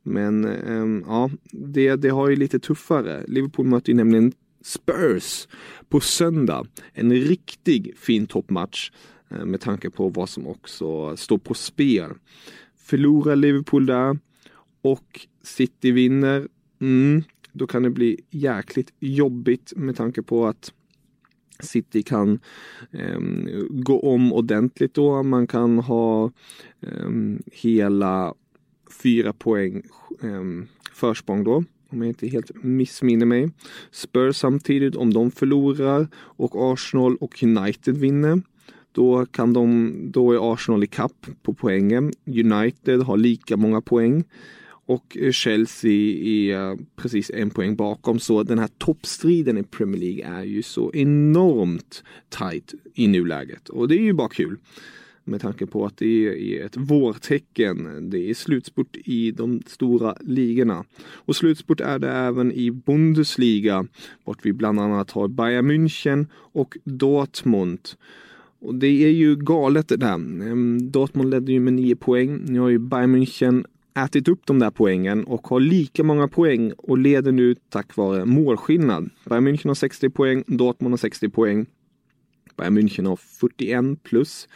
Men 0.04 0.46
eh, 0.46 1.04
ja, 1.08 1.30
det, 1.52 1.96
det 1.96 2.10
har 2.10 2.30
ju 2.30 2.36
lite 2.36 2.60
tuffare. 2.60 3.24
Liverpool 3.28 3.66
möter 3.66 3.90
ju 3.90 3.96
nämligen 3.96 4.32
Spurs 4.64 5.48
på 5.90 6.00
söndag. 6.00 6.68
En 6.94 7.14
riktig 7.14 7.98
fin 7.98 8.28
toppmatch 8.28 8.92
eh, 9.30 9.46
med 9.46 9.62
tanke 9.62 9.90
på 9.90 10.10
vad 10.10 10.30
som 10.30 10.48
också 10.48 11.18
står 11.18 11.38
på 11.38 11.54
spel. 11.54 12.12
Förlorar 12.78 13.36
Liverpool 13.36 13.86
där 13.86 14.18
och 14.82 15.28
City 15.44 15.92
vinner, 15.92 16.48
mm, 16.82 17.24
då 17.52 17.68
kan 17.68 17.84
det 17.84 17.90
bli 17.90 18.20
jäkligt 18.30 18.94
jobbigt 19.00 19.74
med 19.76 19.96
tanke 19.96 20.22
på 20.22 20.48
att 20.48 20.74
City 21.64 22.04
kan 22.04 22.40
eh, 22.92 23.20
gå 23.70 24.00
om 24.00 24.34
ordentligt 24.34 24.94
då. 24.94 25.24
Man 25.24 25.48
kan 25.48 25.80
ha 25.80 26.32
eh, 26.82 27.10
hela 27.52 28.34
fyra 29.02 29.34
poäng 29.34 29.82
eh, 30.22 30.68
försprång 30.94 31.44
då 31.44 31.64
om 31.94 32.02
jag 32.02 32.08
inte 32.08 32.28
helt 32.28 32.64
missminner 32.64 33.26
mig. 33.26 33.50
Spurs 33.92 34.36
samtidigt, 34.36 34.96
om 34.96 35.14
de 35.14 35.32
förlorar 35.32 36.08
och 36.16 36.74
Arsenal 36.74 37.16
och 37.16 37.44
United 37.44 37.98
vinner, 37.98 38.42
då, 38.92 39.26
kan 39.26 39.54
de, 39.54 39.94
då 40.12 40.32
är 40.32 40.54
Arsenal 40.54 40.84
i 40.84 40.88
kapp 40.88 41.28
på 41.44 41.54
poängen. 41.54 42.14
United 42.26 43.02
har 43.02 43.18
lika 43.18 43.58
många 43.58 43.82
poäng 43.82 44.24
och 44.86 45.18
eh, 45.18 45.32
Chelsea 45.32 45.92
är 46.24 46.72
eh, 46.72 46.78
precis 46.96 47.32
en 47.34 47.50
poäng 47.50 47.76
bakom. 47.76 48.20
Så 48.20 48.44
den 48.44 48.60
här 48.60 48.70
toppstriden 48.78 49.58
i 49.58 49.64
Premier 49.64 50.02
League 50.02 50.40
är 50.40 50.44
ju 50.44 50.62
så 50.62 50.92
enormt 50.94 52.04
tight 52.30 52.74
i 52.94 53.08
nuläget 53.08 53.70
och 53.70 53.88
det 53.88 53.96
är 53.96 54.04
ju 54.04 54.14
bara 54.14 54.30
kul. 54.30 54.58
Med 55.26 55.42
tanke 55.42 55.66
på 55.66 55.86
att 55.86 55.98
det 55.98 56.28
är 56.28 56.66
ett 56.66 56.78
vårtecken. 56.78 58.10
Det 58.10 58.30
är 58.30 58.34
slutspurt 58.34 58.98
i 59.06 59.32
de 59.32 59.62
stora 59.68 60.16
ligorna. 60.22 60.86
Och 61.04 61.36
slutspurt 61.36 61.82
är 61.82 62.00
det 62.00 62.12
även 62.12 62.52
i 62.52 62.72
Bundesliga. 62.72 63.88
Vart 64.24 64.46
vi 64.46 64.54
bland 64.54 64.80
annat 64.80 65.12
har 65.12 65.28
Bayern 65.28 65.72
München 65.72 66.28
och 66.34 66.78
Dortmund. 66.84 67.80
Och 68.60 68.76
det 68.76 68.88
är 68.88 69.10
ju 69.10 69.36
galet 69.36 69.88
det 69.88 69.98
där. 69.98 70.14
Ehm, 70.14 70.92
Dortmund 70.92 71.30
ledde 71.30 71.52
ju 71.52 71.60
med 71.60 71.74
nio 71.74 71.96
poäng. 71.96 72.42
Nu 72.46 72.60
har 72.60 72.70
ju 72.70 72.80
Bayern 72.80 73.16
München 73.16 73.66
ätit 73.96 74.28
upp 74.28 74.46
de 74.46 74.60
där 74.60 74.72
poängen 74.72 75.24
och 75.24 75.48
har 75.48 75.60
lika 75.60 76.04
många 76.04 76.28
poäng 76.28 76.72
och 76.78 76.98
leder 76.98 77.32
nu 77.32 77.56
tack 77.70 77.96
vare 77.96 78.26
målskillnad. 78.26 79.10
Bayern 79.26 79.48
München 79.48 79.68
har 79.68 79.76
60 79.76 80.10
poäng, 80.10 80.44
Dortmund 80.48 80.94
har 80.94 80.98
60 80.98 81.30
poäng. 81.30 81.66
Bayern 82.58 82.78
München 82.78 83.08
har 83.08 83.16
41 83.16 84.04
plus 84.04 84.48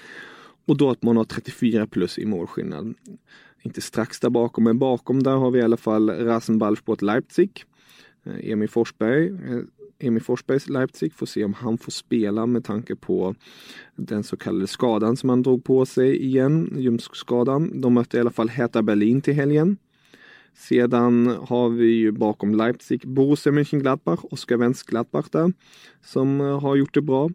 och 0.65 0.77
Dortmund 0.77 1.17
har 1.17 1.25
34 1.25 1.88
plus 1.88 2.20
i 2.20 2.25
målskillnad. 2.25 2.94
Inte 3.62 3.82
strax 3.82 4.20
där 4.20 4.29
bakom, 4.29 4.63
men 4.63 4.79
bakom 4.79 5.24
där 5.24 5.36
har 5.36 5.51
vi 5.51 5.60
i 5.60 5.62
alla 5.62 5.77
fall 5.77 6.10
Rasenballsport 6.10 7.01
Leipzig. 7.01 7.63
Eh, 8.25 8.51
Emil 8.51 8.70
Forsberg, 8.70 9.27
eh, 9.27 9.62
Emil 10.00 10.24
Forsbergs 10.24 10.70
Leipzig 10.70 11.13
får 11.13 11.25
se 11.25 11.44
om 11.44 11.54
han 11.54 11.77
får 11.77 11.92
spela 11.92 12.46
med 12.46 12.63
tanke 12.63 12.96
på 12.96 13.36
den 13.96 14.24
så 14.24 14.38
kallade 14.38 14.68
skadan 14.68 15.18
som 15.18 15.30
han 15.30 15.42
drog 15.44 15.63
på 15.63 15.86
sig 15.86 16.18
igen, 16.25 16.74
ljumskskadan. 16.77 17.82
De 17.82 17.94
mötte 17.94 18.18
i 18.18 18.20
alla 18.20 18.32
fall 18.32 18.50
Hertha 18.50 18.82
Berlin 18.82 19.22
till 19.22 19.34
helgen. 19.34 19.77
Sedan 20.58 21.27
har 21.27 21.70
vi 21.70 21.88
ju 21.88 22.12
bakom 22.12 22.56
Leipzig 22.56 23.08
Borussia 23.08 23.51
Mönchengladbach, 23.51 24.20
Oskar 24.32 24.58
Wendt 24.58 24.84
Gladbach 24.84 25.30
där, 25.32 25.54
som 26.01 26.42
eh, 26.42 26.60
har 26.60 26.75
gjort 26.75 26.94
det 26.94 27.01
bra. 27.01 27.30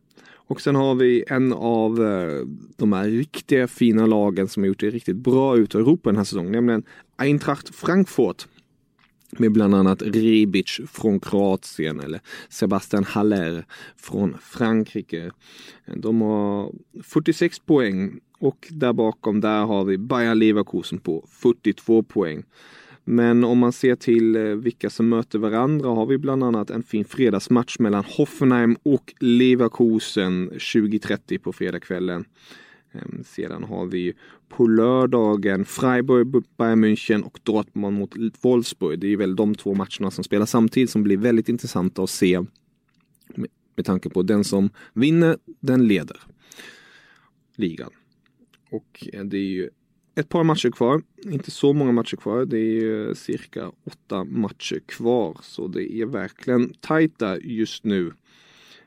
Och 0.52 0.60
sen 0.60 0.74
har 0.74 0.94
vi 0.94 1.24
en 1.26 1.52
av 1.52 2.04
eh, 2.04 2.46
de 2.76 2.92
här 2.92 3.08
riktiga 3.08 3.68
fina 3.68 4.06
lagen 4.06 4.48
som 4.48 4.62
har 4.62 4.68
gjort 4.68 4.80
det 4.80 4.90
riktigt 4.90 5.16
bra 5.16 5.56
ut 5.56 5.74
i 5.74 5.78
Europa 5.78 6.10
den 6.10 6.16
här 6.16 6.24
säsongen, 6.24 6.52
nämligen 6.52 6.82
Eintracht 7.16 7.74
Frankfurt. 7.74 8.48
Med 9.38 9.52
bland 9.52 9.74
annat 9.74 10.02
Ribic 10.02 10.80
från 10.88 11.20
Kroatien 11.20 12.00
eller 12.00 12.20
Sebastian 12.48 13.04
Haller 13.04 13.64
från 13.96 14.36
Frankrike. 14.42 15.30
De 15.96 16.20
har 16.20 16.72
46 17.02 17.58
poäng 17.58 18.20
och 18.38 18.68
där 18.70 18.92
bakom 18.92 19.40
där 19.40 19.64
har 19.64 19.84
vi 19.84 19.98
Bayer 19.98 20.34
Leverkusen 20.34 20.98
på 20.98 21.24
42 21.28 22.02
poäng. 22.02 22.44
Men 23.04 23.44
om 23.44 23.58
man 23.58 23.72
ser 23.72 23.96
till 23.96 24.36
eh, 24.36 24.42
vilka 24.42 24.90
som 24.90 25.08
möter 25.08 25.38
varandra 25.38 25.88
har 25.88 26.06
vi 26.06 26.18
bland 26.18 26.44
annat 26.44 26.70
en 26.70 26.82
fin 26.82 27.04
fredagsmatch 27.04 27.78
mellan 27.78 28.04
Hoffenheim 28.04 28.76
och 28.82 29.14
Leverkusen 29.20 30.50
20.30 30.50 31.38
på 31.38 31.52
fredagskvällen. 31.52 32.24
Ehm, 32.92 33.24
sedan 33.24 33.64
har 33.64 33.86
vi 33.86 34.14
på 34.48 34.66
lördagen 34.66 35.64
Freiburg, 35.64 36.44
Bayern 36.56 36.84
München 36.84 37.22
och 37.22 37.40
Dortmund 37.42 37.98
mot 37.98 38.14
Wolfsburg. 38.40 38.98
Det 38.98 39.12
är 39.12 39.16
väl 39.16 39.36
de 39.36 39.54
två 39.54 39.74
matcherna 39.74 40.10
som 40.10 40.24
spelar 40.24 40.46
samtidigt 40.46 40.90
som 40.90 41.02
blir 41.02 41.16
väldigt 41.16 41.48
intressanta 41.48 42.02
att 42.02 42.10
se. 42.10 42.44
Med 43.76 43.84
tanke 43.84 44.10
på 44.10 44.22
den 44.22 44.44
som 44.44 44.70
vinner, 44.94 45.36
den 45.60 45.86
leder 45.86 46.20
ligan. 47.56 47.90
Och 48.70 49.08
eh, 49.12 49.24
det 49.24 49.36
är 49.36 49.50
ju 49.50 49.70
ett 50.14 50.28
par 50.28 50.44
matcher 50.44 50.70
kvar. 50.70 51.02
Inte 51.24 51.50
så 51.50 51.72
många 51.72 51.92
matcher 51.92 52.16
kvar. 52.16 52.44
Det 52.44 52.58
är 52.58 53.14
cirka 53.14 53.72
åtta 53.84 54.24
matcher 54.24 54.80
kvar. 54.86 55.36
Så 55.42 55.68
det 55.68 55.92
är 55.92 56.06
verkligen 56.06 56.74
tajta 56.80 57.40
just 57.40 57.84
nu. 57.84 58.12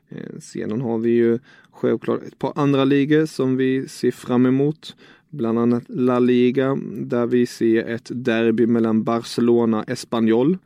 Eh, 0.08 0.38
Sedan 0.40 0.80
har 0.80 0.98
vi 0.98 1.10
ju 1.10 1.38
självklart 1.70 2.22
ett 2.22 2.38
par 2.38 2.52
andra 2.56 2.84
ligor 2.84 3.26
som 3.26 3.56
vi 3.56 3.88
ser 3.88 4.10
fram 4.10 4.46
emot. 4.46 4.96
Bland 5.30 5.58
annat 5.58 5.84
La 5.88 6.18
Liga 6.18 6.78
där 6.92 7.26
vi 7.26 7.46
ser 7.46 7.84
ett 7.84 8.10
derby 8.14 8.66
mellan 8.66 9.04
Barcelona 9.04 9.78
och 9.78 9.90
Espanyol. 9.90 10.58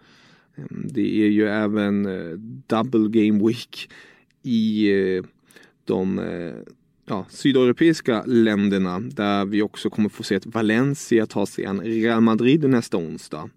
Ehm, 0.57 0.87
det 0.93 1.23
är 1.23 1.29
ju 1.29 1.49
även 1.49 2.07
eh, 2.07 2.39
double 2.67 3.21
game 3.21 3.47
week 3.47 3.91
i 4.43 4.93
eh, 4.93 5.25
de 5.85 6.21
ja, 7.07 7.27
sydeuropeiska 7.29 8.23
länderna 8.27 9.01
där 9.01 9.45
vi 9.45 9.63
också 9.63 9.91
kommer 9.91 10.09
få 10.09 10.23
se 10.23 10.37
att 10.37 10.47
Valencia 10.47 11.27
ta 11.27 11.47
sig 11.47 11.67
an 11.67 11.81
Real 11.81 12.21
Madrid 12.21 12.69
nästa 12.69 12.97
onsdag. 12.97 13.51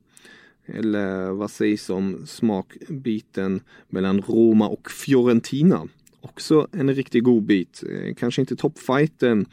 Eller 0.66 1.32
vad 1.32 1.52
sägs 1.52 1.90
om 1.90 2.26
smakbiten 2.28 3.62
mellan 3.90 4.22
Roma 4.22 4.68
och 4.68 4.92
Fiorentina? 4.92 5.88
Också 6.22 6.68
en 6.72 6.96
riktig 6.96 7.24
god 7.24 7.44
bit. 7.44 7.84
Eh, 7.90 8.14
kanske 8.16 8.42
inte 8.42 8.56
toppfighten, 8.56 9.46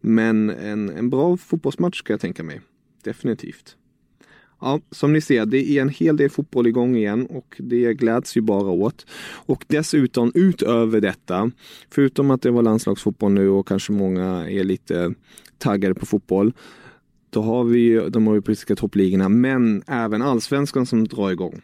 men 0.00 0.50
en, 0.50 0.88
en 0.88 1.10
bra 1.10 1.36
fotbollsmatch 1.36 2.02
kan 2.02 2.14
jag 2.14 2.20
tänka 2.20 2.42
mig. 2.42 2.60
Definitivt. 3.04 3.76
Ja, 4.60 4.80
som 4.90 5.12
ni 5.12 5.20
ser, 5.20 5.46
det 5.46 5.70
är 5.70 5.82
en 5.82 5.88
hel 5.88 6.16
del 6.16 6.30
fotboll 6.30 6.66
igång 6.66 6.96
igen 6.96 7.26
och 7.26 7.56
det 7.58 7.94
gläds 7.94 8.36
ju 8.36 8.40
bara 8.40 8.70
åt. 8.70 9.06
Och 9.46 9.64
dessutom 9.68 10.32
utöver 10.34 11.00
detta, 11.00 11.50
förutom 11.90 12.30
att 12.30 12.42
det 12.42 12.50
var 12.50 12.62
landslagsfotboll 12.62 13.32
nu 13.32 13.48
och 13.48 13.68
kanske 13.68 13.92
många 13.92 14.50
är 14.50 14.64
lite 14.64 15.14
taggade 15.58 15.94
på 15.94 16.06
fotboll, 16.06 16.52
då 17.30 17.42
har 17.42 17.64
vi 17.64 18.08
de 18.10 18.28
europeiska 18.28 18.76
toppligorna, 18.76 19.28
men 19.28 19.82
även 19.86 20.22
allsvenskan 20.22 20.86
som 20.86 21.08
drar 21.08 21.30
igång. 21.30 21.62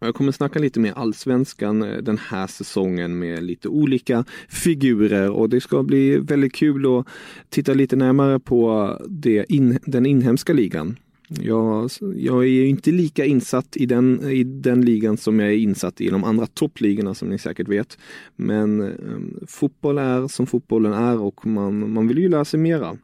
Jag 0.00 0.14
kommer 0.14 0.32
snacka 0.32 0.58
lite 0.58 0.80
mer 0.80 0.92
allsvenskan 0.92 1.82
eh, 1.82 1.96
den 1.96 2.18
här 2.18 2.46
säsongen 2.46 3.18
med 3.18 3.42
lite 3.42 3.68
olika 3.68 4.24
figurer 4.48 5.30
och 5.30 5.50
det 5.50 5.60
ska 5.60 5.82
bli 5.82 6.18
väldigt 6.18 6.54
kul 6.54 6.98
att 6.98 7.06
titta 7.48 7.74
lite 7.74 7.96
närmare 7.96 8.40
på 8.40 8.90
det 9.08 9.44
in, 9.48 9.78
den 9.86 10.06
inhemska 10.06 10.52
ligan. 10.52 10.96
Jag, 11.28 11.90
jag 12.16 12.46
är 12.46 12.64
inte 12.64 12.90
lika 12.90 13.24
insatt 13.24 13.76
i 13.76 13.86
den, 13.86 14.30
i 14.30 14.44
den 14.44 14.84
ligan 14.84 15.16
som 15.16 15.40
jag 15.40 15.48
är 15.48 15.56
insatt 15.56 16.00
i 16.00 16.08
de 16.08 16.24
andra 16.24 16.46
toppligorna 16.46 17.14
som 17.14 17.28
ni 17.28 17.38
säkert 17.38 17.68
vet. 17.68 17.98
Men 18.36 18.80
eh, 18.80 19.46
fotboll 19.46 19.98
är 19.98 20.28
som 20.28 20.46
fotbollen 20.46 20.92
är 20.92 21.20
och 21.20 21.46
man, 21.46 21.92
man 21.92 22.08
vill 22.08 22.18
ju 22.18 22.28
lära 22.28 22.44
sig 22.44 22.60
mera. 22.60 22.96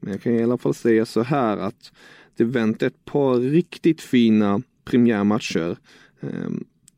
Men 0.00 0.12
jag 0.12 0.22
kan 0.22 0.32
i 0.32 0.42
alla 0.42 0.58
fall 0.58 0.74
säga 0.74 1.06
så 1.06 1.22
här 1.22 1.56
att 1.56 1.92
det 2.36 2.44
väntar 2.44 2.86
ett 2.86 3.04
par 3.04 3.34
riktigt 3.34 4.00
fina 4.00 4.62
premiärmatcher 4.84 5.76
eh, 6.20 6.50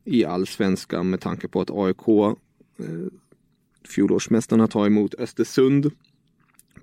i 0.03 0.25
allsvenskan 0.25 1.09
med 1.09 1.21
tanke 1.21 1.47
på 1.47 1.61
att 1.61 1.71
AIK, 1.71 2.07
eh, 2.77 2.85
fjolårsmästarna, 3.87 4.67
tar 4.67 4.85
emot 4.85 5.13
Östersund 5.13 5.91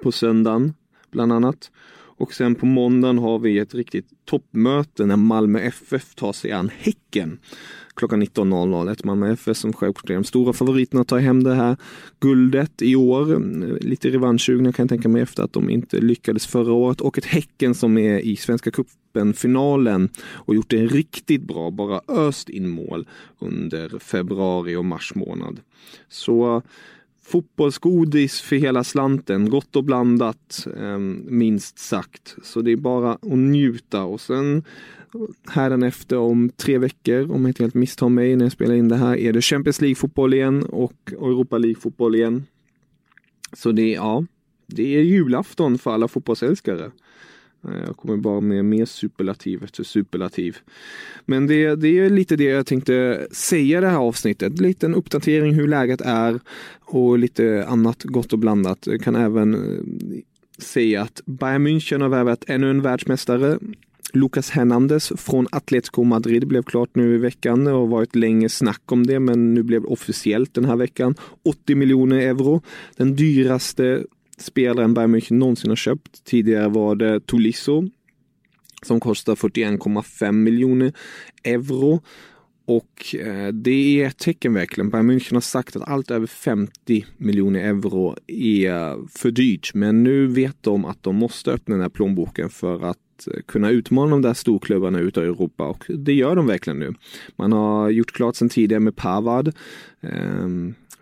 på 0.03 0.13
söndagen 0.13 0.75
bland 1.11 1.33
annat. 1.33 1.71
Och 2.19 2.35
sen 2.35 2.55
på 2.55 2.67
måndagen 2.67 3.19
har 3.19 3.39
vi 3.39 3.59
ett 3.59 3.75
riktigt 3.75 4.09
toppmöte 4.25 5.07
när 5.07 5.17
Malmö 5.17 5.61
FF 5.61 6.15
tar 6.15 6.33
sig 6.33 6.53
an 6.53 6.71
Häcken 6.79 7.39
klockan 7.99 8.23
19.00. 8.23 8.93
Ett 8.93 9.05
Malmö 9.05 9.33
FF 9.33 9.57
som 9.57 9.73
självklart 9.73 10.11
är 10.11 10.15
de 10.15 10.25
stora 10.25 10.53
favoriterna 10.53 11.01
att 11.01 11.09
ta 11.09 11.19
hem 11.19 11.43
det 11.43 11.55
här 11.55 11.77
guldet 12.21 12.83
i 12.83 12.97
år. 12.97 13.41
Lite 13.81 14.11
revanschsugna 14.11 14.73
kan 14.73 14.83
jag 14.83 14.89
tänka 14.89 15.09
mig 15.09 15.23
efter 15.23 15.43
att 15.43 15.53
de 15.53 15.71
inte 15.71 16.01
lyckades 16.01 16.47
förra 16.47 16.73
året. 16.73 17.01
Och 17.01 17.19
ett 17.19 17.25
Häcken 17.25 17.75
som 17.75 17.99
är 17.99 18.19
i 18.19 18.37
Svenska 18.37 18.71
cupen-finalen 18.71 20.09
och 20.19 20.55
gjort 20.55 20.71
det 20.71 20.87
riktigt 20.87 21.43
bra. 21.43 21.71
Bara 21.71 22.01
öst 22.09 22.49
in 22.49 22.69
mål 22.69 23.09
under 23.39 23.99
februari 23.99 24.77
och 24.77 24.85
mars 24.85 25.15
månad. 25.15 25.61
Så 26.09 26.63
fotbollsgodis 27.29 28.41
för 28.41 28.57
hela 28.57 28.85
slanten. 28.85 29.51
Gott 29.51 29.77
och 29.77 29.85
blandat, 29.85 30.67
eh, 30.77 30.99
minst 30.99 31.79
sagt. 31.79 32.37
Så 32.43 32.61
det 32.61 32.73
är 32.73 32.77
bara 32.77 33.13
att 33.13 33.23
njuta 33.23 34.03
och 34.05 34.21
sen 34.21 34.63
efter 35.83 36.17
om 36.17 36.51
tre 36.57 36.79
veckor, 36.79 37.31
om 37.31 37.43
jag 37.43 37.51
inte 37.51 37.63
helt 37.63 37.75
misstar 37.75 38.09
mig 38.09 38.37
när 38.37 38.45
jag 38.45 38.53
spelar 38.53 38.75
in 38.75 38.89
det 38.89 38.97
här, 38.97 39.17
är 39.17 39.33
det 39.33 39.43
Champions 39.43 39.81
League-fotboll 39.81 40.35
igen 40.35 40.63
och 40.63 41.13
Europa 41.13 41.59
League-fotboll 41.59 42.15
igen. 42.15 42.47
Så 43.53 43.73
det 43.73 43.83
är, 43.83 43.95
ja, 43.95 44.25
det 44.67 44.97
är 44.97 45.03
julafton 45.03 45.79
för 45.79 45.91
alla 45.91 46.09
fotbollsälskare. 46.09 46.91
Eh, 47.65 47.81
jag 47.87 47.97
kommer 47.97 48.17
bara 48.17 48.41
med 48.41 48.65
mer 48.65 48.85
superlativ 48.85 49.65
efter 49.65 49.85
superlativ. 49.85 50.57
Men 51.25 51.47
det, 51.47 51.75
det 51.75 51.99
är 51.99 52.11
lite 52.11 52.37
det 52.37 52.45
jag 52.45 52.67
tänkte 52.67 53.27
säga 53.31 53.81
det 53.81 53.89
här 53.89 53.99
avsnittet. 53.99 54.61
Lite 54.61 54.87
en 54.87 54.95
uppdatering 54.95 55.55
hur 55.55 55.69
läget 55.69 56.01
är 56.01 56.41
och 56.81 57.19
lite 57.19 57.65
annat 57.69 58.03
gott 58.03 58.33
och 58.33 58.39
blandat. 58.39 58.87
Jag 58.87 59.01
kan 59.01 59.17
även 59.17 59.55
eh, 59.55 60.21
säga 60.59 61.03
att 61.03 61.21
Bayern 61.25 61.67
München 61.67 62.01
har 62.01 62.09
värvat 62.09 62.45
ännu 62.47 62.71
en 62.71 62.83
världsmästare 62.83 63.59
Lucas 64.13 64.51
Hernandez 64.51 65.13
från 65.17 65.47
Atletico 65.51 66.05
Madrid 66.05 66.47
blev 66.47 66.63
klart 66.63 66.91
nu 66.95 67.15
i 67.15 67.19
veckan. 67.19 67.65
Det 67.65 67.71
har 67.71 67.87
varit 67.87 68.17
länge 68.17 68.49
snack 68.49 68.93
om 68.93 69.07
det, 69.07 69.21
men 69.21 69.55
nu 69.55 69.63
blev 69.63 69.83
det 69.83 69.89
officiellt 69.89 70.55
den 70.55 70.65
här 70.65 70.77
veckan. 70.77 71.15
80 71.45 71.75
miljoner 71.75 72.17
euro. 72.17 72.63
Den 72.97 73.17
dyraste 73.17 74.05
spelaren 74.39 74.95
Bayern 74.95 75.15
München 75.15 75.39
någonsin 75.39 75.71
har 75.71 75.77
köpt. 75.77 76.25
Tidigare 76.25 76.69
var 76.69 76.95
det 76.95 77.27
Tolisso 77.27 77.89
som 78.83 79.01
kostar 79.01 79.35
41,5 79.35 80.33
miljoner 80.33 80.93
euro. 81.45 82.01
Och 82.69 83.15
eh, 83.15 83.49
det 83.53 84.03
är 84.03 84.07
ett 84.07 84.19
tecken 84.19 84.55
verkligen. 84.55 84.91
Bayern 84.91 85.11
München 85.11 85.35
har 85.35 85.41
sagt 85.41 85.77
att 85.77 85.89
allt 85.89 86.11
över 86.11 86.27
50 86.27 87.07
miljoner 87.17 87.61
euro 87.61 88.17
är 88.27 89.09
för 89.19 89.31
dyrt. 89.31 89.75
Men 89.75 90.03
nu 90.03 90.27
vet 90.27 90.57
de 90.61 90.85
att 90.85 91.03
de 91.03 91.17
måste 91.17 91.53
öppna 91.53 91.75
den 91.75 91.83
här 91.83 91.89
plånboken 91.89 92.51
för 92.51 92.85
att 92.91 93.27
eh, 93.27 93.41
kunna 93.47 93.71
utmana 93.71 94.11
de 94.11 94.23
där 94.23 94.35
storklubbarna 94.35 95.01
ute 95.01 95.21
i 95.21 95.23
Europa 95.23 95.65
och 95.65 95.85
det 95.89 96.13
gör 96.13 96.37
de 96.37 96.47
verkligen 96.47 96.79
nu. 96.79 96.95
Man 97.37 97.53
har 97.53 97.91
gjort 97.91 98.13
klart 98.13 98.37
sedan 98.37 98.49
tidigare 98.49 98.81
med 98.81 98.97
Pavard, 98.97 99.49
eh, 100.01 100.49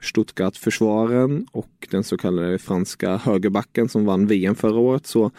Stuttgart-försvaren 0.00 1.46
och 1.52 1.88
den 1.90 2.04
så 2.04 2.16
kallade 2.16 2.58
franska 2.58 3.16
högerbacken 3.16 3.88
som 3.88 4.04
vann 4.04 4.26
VM 4.26 4.54
förra 4.54 4.78
året. 4.78 5.06
Så 5.06 5.30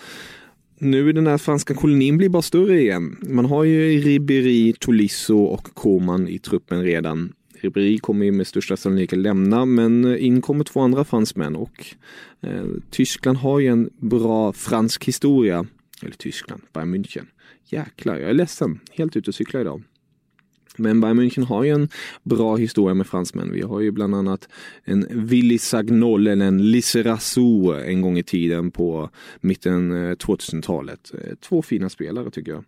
nu 0.79 1.10
är 1.10 1.13
den 1.13 1.27
här 1.27 1.38
franska 1.38 1.74
kolonin 1.74 2.17
blir 2.17 2.29
bara 2.29 2.41
större 2.41 2.81
igen. 2.81 3.17
Man 3.22 3.46
har 3.46 3.63
ju 3.63 4.00
Ribéry, 4.00 4.74
Tolisso 4.79 5.43
och 5.43 5.63
Koman 5.74 6.27
i 6.27 6.39
truppen 6.39 6.84
redan. 6.84 7.34
Ribéry 7.62 7.98
kommer 7.98 8.25
ju 8.25 8.31
med 8.31 8.48
största 8.48 8.77
sannolikhet 8.77 9.19
lämna, 9.19 9.65
men 9.65 10.17
in 10.17 10.41
kommer 10.41 10.63
två 10.63 10.79
andra 10.79 11.03
fransmän 11.03 11.55
och 11.55 11.86
eh, 12.41 12.65
Tyskland 12.89 13.38
har 13.38 13.60
ju 13.60 13.67
en 13.67 13.89
bra 13.98 14.53
fransk 14.53 15.05
historia. 15.05 15.65
Eller 16.01 16.15
Tyskland, 16.15 16.62
Bayern 16.74 16.96
München. 16.96 17.25
Jäklar, 17.65 18.15
jag 18.15 18.29
är 18.29 18.34
ledsen. 18.34 18.79
Helt 18.91 19.15
ute 19.15 19.29
och 19.31 19.36
cyklar 19.36 19.62
idag. 19.62 19.84
Men 20.77 21.01
Bayern 21.01 21.19
München 21.19 21.43
har 21.43 21.63
ju 21.63 21.69
en 21.69 21.89
bra 22.24 22.55
historia 22.55 22.93
med 22.93 23.07
fransmän. 23.07 23.51
Vi 23.51 23.62
har 23.62 23.79
ju 23.79 23.91
bland 23.91 24.15
annat 24.15 24.50
en 24.84 25.07
Willy 25.10 25.57
Sagnol 25.57 26.27
eller 26.27 26.46
en 26.46 26.72
Lisserassou 26.72 27.74
en 27.74 28.01
gång 28.01 28.17
i 28.17 28.24
tiden 28.24 28.72
på 28.72 29.10
mitten 29.41 29.91
eh, 29.91 30.15
2000-talet. 30.15 31.12
Eh, 31.13 31.36
två 31.36 31.62
fina 31.62 31.89
spelare 31.89 32.31
tycker 32.31 32.51
jag. 32.51 32.63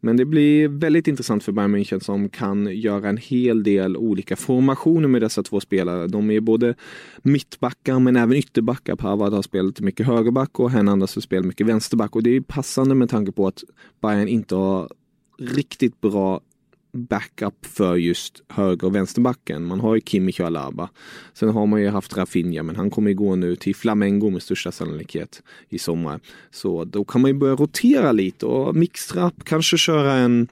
Men 0.00 0.16
det 0.16 0.24
blir 0.24 0.68
väldigt 0.68 1.08
intressant 1.08 1.44
för 1.44 1.52
Bayern 1.52 1.76
München 1.76 2.00
som 2.00 2.28
kan 2.28 2.66
göra 2.76 3.08
en 3.08 3.16
hel 3.16 3.62
del 3.62 3.96
olika 3.96 4.36
formationer 4.36 5.08
med 5.08 5.22
dessa 5.22 5.42
två 5.42 5.60
spelare. 5.60 6.06
De 6.06 6.30
är 6.30 6.40
både 6.40 6.74
mittbackar 7.22 7.98
men 7.98 8.16
även 8.16 8.36
ytterbackar. 8.36 8.96
Pavard 8.96 9.32
har 9.32 9.42
spelat 9.42 9.80
mycket 9.80 10.06
högerback 10.06 10.60
och 10.60 10.70
Hernandez 10.70 11.14
har 11.14 11.22
spelat 11.22 11.46
mycket 11.46 11.66
vänsterback. 11.66 12.16
Och 12.16 12.22
det 12.22 12.36
är 12.36 12.40
passande 12.40 12.94
med 12.94 13.10
tanke 13.10 13.32
på 13.32 13.46
att 13.46 13.64
Bayern 14.00 14.28
inte 14.28 14.54
har 14.54 14.88
riktigt 15.38 16.00
bra 16.00 16.40
backup 16.92 17.66
för 17.66 17.96
just 17.96 18.42
höger 18.48 18.86
och 18.86 18.94
vänsterbacken. 18.94 19.64
Man 19.64 19.80
har 19.80 19.94
ju 19.94 20.00
Kimmich 20.00 20.40
och 20.40 20.46
Alaba. 20.46 20.88
Sen 21.32 21.48
har 21.48 21.66
man 21.66 21.80
ju 21.80 21.88
haft 21.88 22.16
Rafinha, 22.16 22.62
men 22.62 22.76
han 22.76 22.90
kommer 22.90 23.10
ju 23.10 23.16
gå 23.16 23.36
nu 23.36 23.56
till 23.56 23.76
Flamengo 23.76 24.30
med 24.30 24.42
största 24.42 24.72
sannolikhet 24.72 25.42
i 25.68 25.78
sommar. 25.78 26.20
Så 26.50 26.84
då 26.84 27.04
kan 27.04 27.20
man 27.20 27.30
ju 27.30 27.36
börja 27.36 27.54
rotera 27.54 28.12
lite 28.12 28.46
och 28.46 28.76
mixtra, 28.76 29.30
kanske 29.44 29.78
köra 29.78 30.12
en 30.12 30.48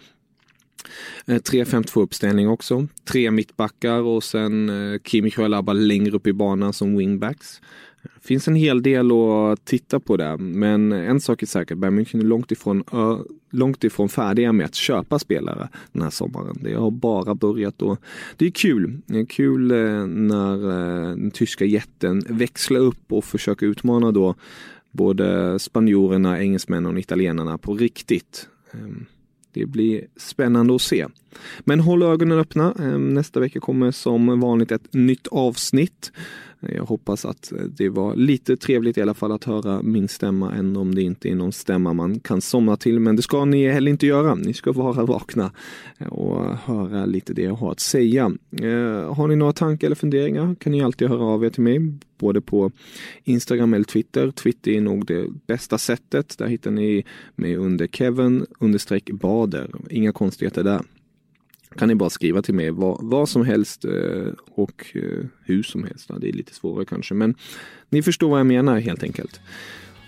eh, 1.26 1.35
3-5-2 1.35 2.02
uppställning 2.02 2.49
också. 2.49 2.87
Tre 3.05 3.31
mittbackar 3.31 4.00
och 4.00 4.25
sen 4.25 4.69
eh, 4.69 5.00
Kimmich 5.05 5.38
och 5.38 5.45
Alaba 5.45 5.73
längre 5.73 6.16
upp 6.16 6.26
i 6.26 6.33
banan 6.33 6.73
som 6.73 6.97
wingbacks. 6.97 7.61
Det 8.14 8.26
finns 8.26 8.48
en 8.48 8.54
hel 8.54 8.82
del 8.82 9.10
att 9.12 9.64
titta 9.64 10.00
på 10.00 10.16
där, 10.16 10.36
men 10.36 10.92
en 10.92 11.20
sak 11.20 11.42
är 11.42 11.46
säker, 11.46 11.75
Bayern 11.75 11.98
München 11.98 12.20
är 12.20 12.25
långt 12.25 12.52
ifrån, 12.52 12.84
ö, 12.92 13.16
långt 13.50 13.84
ifrån 13.84 14.08
färdiga 14.08 14.52
med 14.52 14.66
att 14.66 14.75
köpa 14.75 15.18
spelare 15.18 15.68
den 15.92 16.02
här 16.02 16.10
sommaren. 16.10 16.56
Det 16.60 16.75
har 16.75 16.90
bara 16.90 17.34
börjat 17.34 17.82
och 17.82 17.98
det 18.36 18.46
är 18.46 18.50
kul. 18.50 18.98
Det 19.06 19.20
är 19.20 19.25
kul 19.25 19.70
eh, 19.70 20.06
när 20.06 20.70
eh, 20.70 21.08
den 21.08 21.30
tyska 21.30 21.64
jätten 21.64 22.22
växlar 22.28 22.80
upp 22.80 23.12
och 23.12 23.25
försöker 23.25 23.66
utmana 23.66 24.12
då 24.12 24.34
både 24.96 25.58
spanjorerna, 25.58 26.40
engelsmännen 26.40 26.94
och 26.94 27.00
italienarna 27.00 27.58
på 27.58 27.75
riktigt. 27.75 28.48
Ehm, 28.72 29.06
det 29.52 29.66
blir 29.66 30.06
spännande 30.16 30.75
att 30.75 30.82
se. 30.82 31.06
Men 31.60 31.80
håll 31.80 32.02
ögonen 32.02 32.38
öppna. 32.38 32.75
Ehm, 32.78 33.14
nästa 33.14 33.40
vecka 33.40 33.60
kommer 33.60 33.90
som 33.90 34.40
vanligt 34.40 34.72
ett 34.72 34.94
nytt 34.94 35.26
avsnitt. 35.26 36.12
Jag 36.60 36.84
hoppas 36.84 37.25
att 37.25 37.52
det 37.68 37.88
var 37.88 38.16
lite 38.16 38.56
trevligt 38.56 38.98
i 38.98 39.02
alla 39.02 39.14
fall 39.14 39.32
att 39.32 39.44
höra 39.44 39.82
min 39.82 40.08
stämma, 40.08 40.52
än 40.52 40.76
om 40.76 40.95
det 40.95 41.02
inte 41.02 41.28
är 41.28 41.34
någon 41.34 41.52
stämma 41.52 41.92
man 41.92 42.21
kan 42.21 42.40
somna 42.40 42.76
till. 42.76 43.00
Men 43.00 43.16
det 43.16 43.23
ska 43.23 43.45
ni 43.45 43.69
heller 43.69 43.90
inte 43.90 44.06
göra. 44.06 44.34
Ni 44.34 44.54
ska 44.54 44.73
vara 44.73 45.04
vakna 45.04 45.50
och 46.10 46.56
höra 46.56 47.06
lite 47.06 47.34
det 47.34 47.42
jag 47.42 47.54
har 47.54 47.73
att 47.73 47.80
säga. 47.80 48.32
Eh, 48.62 49.14
har 49.14 49.28
ni 49.28 49.36
några 49.36 49.52
tankar 49.52 49.86
eller 49.86 49.97
funderingar 49.97 50.54
kan 50.54 50.73
ni 50.73 50.82
alltid 50.82 51.08
höra 51.08 51.25
av 51.25 51.45
er 51.45 51.50
till 51.50 51.62
mig, 51.62 51.80
både 52.19 52.40
på 52.40 52.73
Instagram 53.25 53.75
eller 53.75 53.84
Twitter. 53.84 54.30
Twitter 54.30 54.71
är 54.71 54.80
nog 54.80 55.06
det 55.06 55.26
bästa 55.47 55.78
sättet. 55.78 56.38
Där 56.38 56.47
hittar 56.47 56.71
ni 56.71 57.04
mig 57.34 57.56
under 57.56 57.86
Kevin 57.86 58.47
understreck 58.58 59.10
Bader. 59.10 59.71
Inga 59.90 60.12
konstigheter 60.12 60.64
där 60.64 60.82
kan 61.78 61.89
ni 61.89 61.95
bara 61.95 62.10
skriva 62.10 62.43
till 62.43 62.54
mig 62.54 62.71
vad, 62.71 62.99
vad 63.00 63.28
som 63.28 63.45
helst 63.45 63.84
eh, 63.84 64.32
och 64.50 64.86
eh, 64.95 65.26
hur 65.45 65.62
som 65.62 65.84
helst. 65.84 66.10
Det 66.21 66.28
är 66.28 66.32
lite 66.32 66.54
svårare 66.54 66.84
kanske, 66.84 67.15
men 67.15 67.34
ni 67.89 68.02
förstår 68.02 68.28
vad 68.28 68.41
jag 68.41 68.47
menar 68.47 68.80
helt 68.80 69.02
enkelt. 69.02 69.41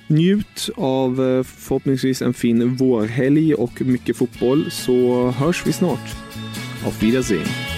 Njut 0.07 0.71
av 0.77 1.11
eh, 1.11 1.43
förhoppningsvis 1.43 2.23
en 2.23 2.35
fin 2.35 2.77
vårhelg 2.77 3.55
och 3.55 3.83
mycket 3.83 4.17
fotboll 4.17 4.71
så 4.71 5.31
hörs 5.31 5.67
vi 5.67 5.73
snart. 5.73 6.17
Auf 6.85 7.03
Wiedersehen! 7.03 7.78